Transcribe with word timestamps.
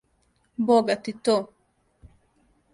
Бога 0.57 0.95
ти, 1.03 1.13
то. 1.13 1.37